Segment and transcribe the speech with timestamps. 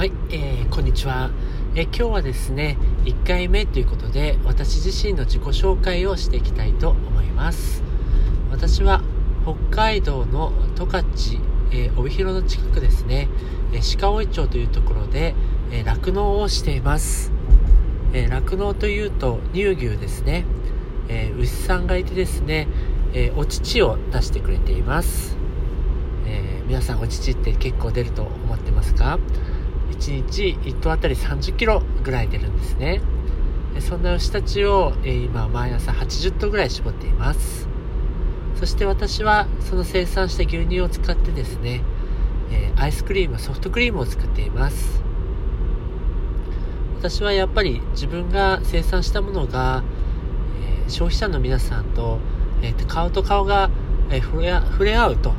[0.00, 1.30] はい、えー、こんにちは、
[1.74, 7.82] え、今日はですね1回目ということで私自身の自己紹介をしていきたいと思います。
[8.50, 9.02] 私は
[9.44, 11.04] 北海道の十勝、
[11.70, 13.28] えー、帯広の近くですね、
[13.74, 15.34] え、鹿追町というところで
[15.84, 17.30] 酪農、をしています。
[18.30, 20.46] 酪農、というと乳牛ですね、
[21.10, 22.68] え牛さんがいてですね、
[23.12, 25.36] えお乳を出してくれています。
[26.24, 29.18] え、皆さんお乳って結構出ると思ってますか？
[29.90, 33.00] 1日1頭あたり30キロぐらい出るんですね。
[33.80, 37.68] そんな牛たちを、えー、今毎朝80頭ぐらい絞っています。
[38.56, 41.82] そして私はその生産した牛乳を使ってですね、
[42.50, 45.02] え、アイスクリームソフトクリームを作っています。
[46.98, 49.82] 私はやっぱり自分が生産したものが、
[50.86, 52.18] え、消費者の皆さんと,、
[52.60, 53.70] えー、顔と顔が、
[54.10, 55.32] えー、触れ合うと、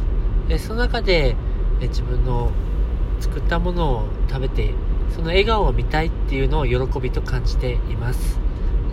[0.49, 1.35] えその中で、
[1.79, 2.51] え自分の
[3.21, 4.73] 作ったものを食べて
[5.15, 8.39] その笑顔を見たいっていうのを喜びと感じています。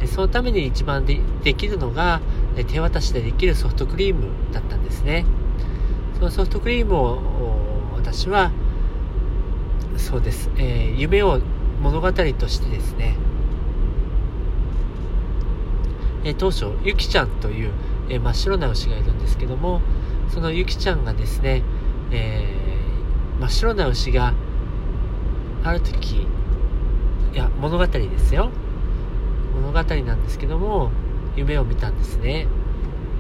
[0.06, 2.20] そのために一番でできるのが
[2.68, 5.24] 手渡しでできるソフトクリームだったんですね。
[6.18, 7.20] そのソフトクリームを
[7.94, 8.52] 私は
[9.96, 11.40] そうです、えー、夢を
[11.80, 13.16] 物語としてですね、
[16.24, 17.70] えー、当初ゆきちゃんという、
[18.08, 19.80] えー、真っ白な牛がいるんですけども
[20.32, 21.62] そのゆきちゃんがですね、
[22.10, 22.57] えー
[23.40, 24.34] 真っ白な牛が
[25.64, 26.26] ある時
[27.32, 28.50] いや物語ですよ
[29.54, 30.90] 物語なんですけども
[31.36, 32.48] 夢を見たんですね、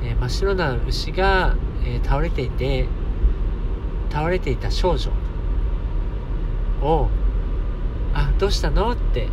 [0.02, 2.88] えー、真っ白な牛が、えー、倒れていて
[4.10, 5.10] 倒れていた少女
[6.82, 7.08] を
[8.14, 9.28] 「あどうしたの?」って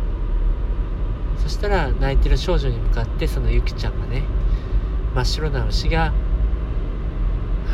[1.38, 4.24] そしたら泣いてる少女に向かってそのゆきちゃんがね
[5.14, 6.12] 真っ白な牛が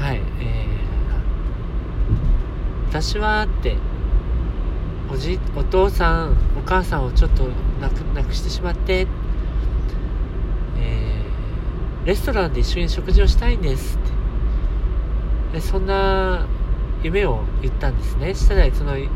[0.00, 0.61] はいえー
[2.92, 3.78] 私はって
[5.10, 7.48] おじお父さんお母さんをちょっと
[7.80, 9.06] 亡く亡くしてしまって、
[10.76, 13.98] えー、レストランで一緒に食事をしたいんですっ
[15.52, 15.54] て。
[15.54, 16.46] でそんな
[17.02, 18.34] 夢を言ったんですね。
[18.34, 19.08] したらそのゆ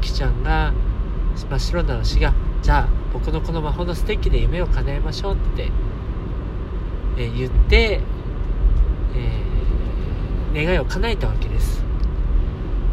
[0.00, 0.72] きちゃんが
[1.34, 2.32] 真っ白な牛が
[2.62, 5.72] じゃあ僕のこの魔法のステッキで夢を叶えましょうって、
[7.18, 8.00] えー、言って、
[9.16, 11.84] えー、願いを叶えたわけです。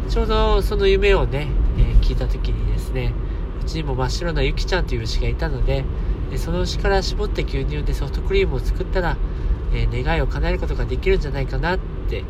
[0.08, 1.48] ちょうどその夢をね、
[1.78, 3.12] えー、聞いた時にですね、
[3.60, 5.84] うちにも真っ白なゆきちゃんという牛がいたので、
[6.30, 9.16] でその牛から絞って牛乳でソフトクリームを作ったら、
[9.72, 11.78] えー、願いを叶えることができるんじゃないかなっ
[12.08, 12.24] て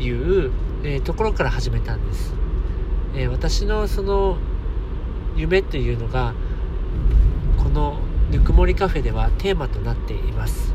[0.00, 0.50] いう、
[0.82, 2.34] えー、ところから始めたんです。
[3.14, 4.38] え私のその
[5.36, 6.34] 夢というのが、
[7.62, 7.98] この
[8.30, 10.74] ぬくもりカフェではテーマとなっています。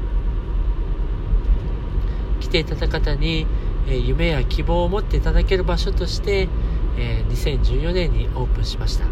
[2.40, 3.48] 来ていただいた方に、
[3.96, 6.50] 夢や希望を持っていただける場所として、
[6.98, 9.06] え2014年にオープンしました。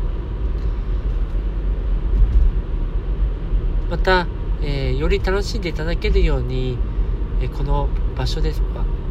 [3.89, 4.27] また、
[4.61, 6.77] えより楽しんでいただけるように、
[7.41, 8.61] えこの場所です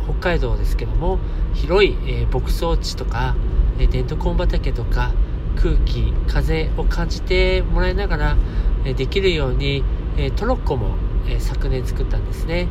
[0.04, 1.18] 北海道ですけども
[1.54, 3.36] 広い、え牧草地とか、
[3.78, 5.12] えデントコン畑とか
[5.56, 8.36] 空気風を感じてもらいながら、
[8.84, 9.84] えできるように、
[10.16, 10.96] えトロッコも、
[11.28, 12.68] え昨年作ったんですね、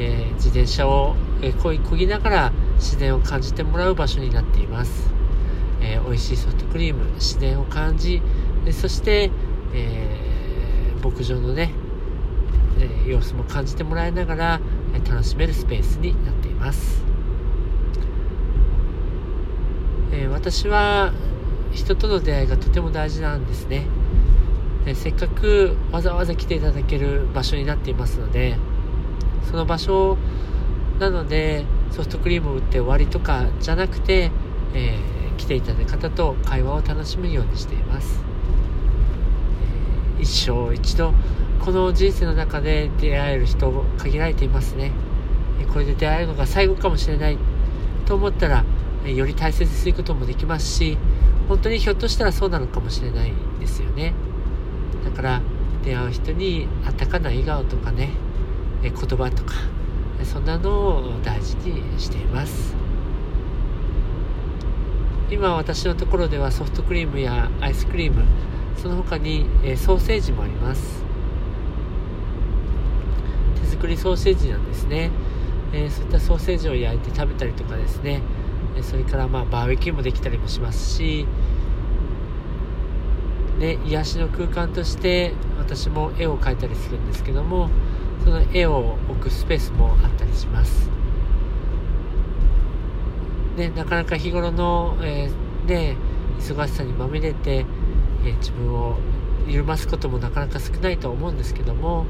[0.00, 5.10] えー、自転車を、えー、こいこぎながら自然を感じてもらう場所になっています、
[5.80, 8.22] えー、美味しいソフトクリーム自然を感じ
[8.70, 9.32] そして、
[9.74, 11.72] えー、牧場のね、
[12.78, 14.60] え、様子も感じてもらいながら、
[14.92, 17.02] え楽しめるスペースになっています、
[20.12, 21.14] え私は
[21.72, 23.86] 人との出会いがとても大事なんですね。
[24.84, 28.56] でせっかくわざわざ来ていただける場所になっていますので
[29.50, 30.16] その場所
[30.98, 34.30] なのでソフトクリームを売って終わりとかじゃなくて、
[34.74, 38.20] えー、来ていただいた方と会話を楽しむようにしています、
[40.18, 41.14] えー、一生一度
[41.64, 44.92] この人生の中で出会える人限られていますね。
[45.72, 47.38] これで出会えるのが最後かもしれない
[48.06, 48.64] と思ったら
[49.04, 50.96] より大切にすることもできますし
[51.48, 54.14] 本当にひょっとしたらそうなのかもしれないですよね。
[55.04, 55.42] だから
[55.84, 58.10] 出会う人にあったかな笑顔とかね
[58.82, 59.54] 言葉とか
[60.24, 62.76] そんなのを大事にしています。
[65.30, 68.24] 今私のところではソフトクリームやアイスクリーム
[68.76, 71.04] その他に、えソーセージもあります。
[73.60, 75.10] 手作りソーセージなんですね、
[75.72, 78.22] えそういったソーセージを焼いて食べたりとかですね。
[78.82, 81.26] それからまあバーベキューもできたりもしますし。
[83.58, 87.70] で癒しの空間として私も絵を描いたりするんですけども
[88.28, 90.90] その絵を置くスペースもあったりします
[93.56, 95.96] でなかなか日頃の、えー、で
[96.38, 97.66] 忙しさにまみれて、
[98.24, 98.96] え自分を
[99.48, 102.06] 緩ますこともなかなか少ないと思うんですけども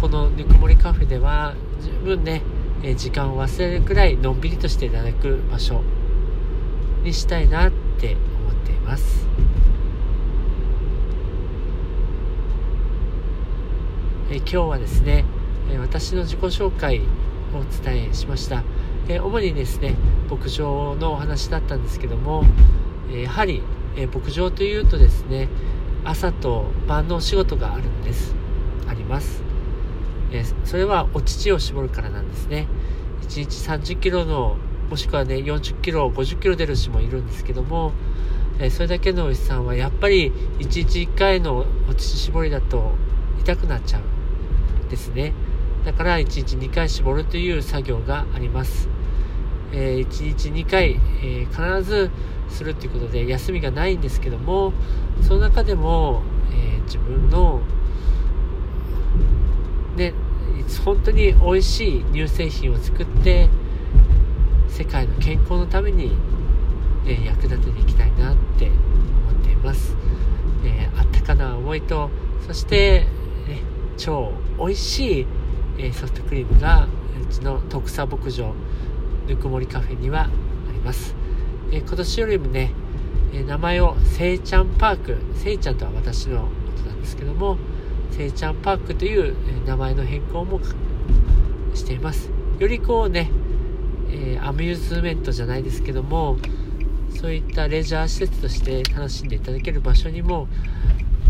[0.00, 2.42] ここのぬくもりカフェでは十分ね、
[2.82, 5.82] え時間を忘れるくらいのんびりとしていただく場所
[7.04, 8.16] にしたいなって
[8.48, 9.26] 思っています。
[14.34, 15.24] え今日はですね、
[15.70, 16.98] え私の自己紹介
[17.52, 18.64] をお伝えしました。
[19.08, 19.94] え主にですね、
[20.28, 22.44] 牧場のお話だったんですけども、
[23.12, 23.62] えやはり、
[23.94, 25.48] え牧場というとですね、
[26.02, 28.34] 朝と晩のお仕事があるんです。
[28.88, 29.44] あります。
[30.32, 32.66] えそれはお乳を絞るからなんですね。
[33.22, 33.44] 1日
[33.94, 34.56] 30キロの、
[34.90, 37.92] もしくはね、40キロ、50キロ出る牛もいるんですけども、
[38.58, 42.90] えそれだけの牛さんはやっぱり1日1回のお乳絞りだと
[43.38, 44.13] 痛くなっちゃう
[44.88, 45.32] ですね。
[45.84, 48.88] だから1日2回絞るという作業があります。
[49.72, 52.10] えー、1日2回、えー、必ず
[52.48, 54.72] するということで休みがないんですけども
[55.22, 56.22] その中でも、
[56.52, 57.60] えー、自分の
[59.96, 60.14] ね
[60.84, 63.48] 本当に美味しい乳製品を作って
[64.68, 66.12] 世界の健康のために、
[67.06, 69.96] えー、役立てていきたいなって思っています、
[70.64, 72.10] えー、あったかな思いと
[72.46, 73.06] そして、
[73.48, 73.62] ね、
[73.96, 75.26] 超美味しい、
[75.78, 76.86] えソフトクリームが
[77.20, 78.54] うちの特産牧場
[79.26, 80.28] ぬくもりカフェにはあ
[80.72, 81.14] ります。
[81.72, 82.72] え今年よりもね、
[83.32, 86.48] え名前をせいちゃんパーク、せいちゃんとは私のこ
[86.82, 87.58] となんですけども、
[88.10, 89.34] せいちゃんパークという
[89.66, 90.60] 名前の変更も
[91.74, 92.30] しています。
[92.60, 93.30] よりこうね、
[94.10, 96.38] え、アミューズメントじゃないですけども、
[97.10, 100.46] そういったレジャー施設として楽しんでいただける場所にも、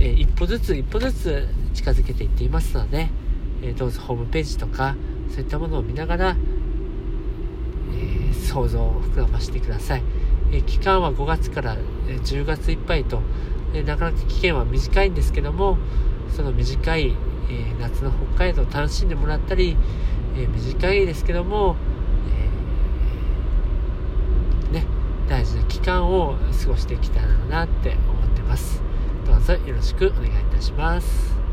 [0.00, 3.08] えー、一歩ずつ一歩ずつ近づけていっていますので、
[3.62, 4.96] えー、どうぞホームページとか
[5.30, 6.36] そういったものを見ながら
[7.96, 10.02] え想像を膨らましてください。
[10.52, 11.76] え期間は5月から
[12.06, 13.22] 10月いっぱいと、
[13.72, 15.78] えなかなか期限は短いんですけども、
[16.30, 17.16] その短い、
[17.50, 19.76] え夏の北海道を楽しんでもらったり、
[20.36, 21.76] え短いですけども、
[24.72, 24.86] え、ね、
[25.28, 28.82] 大事な期間を過ごしていきたいなって思ってます。
[29.24, 31.43] どうぞよろしくお願いいたします。